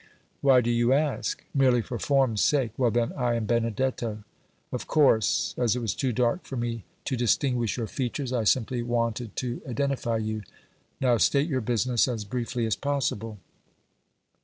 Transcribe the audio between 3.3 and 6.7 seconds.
am Benedetto." "Of course. As it was too dark for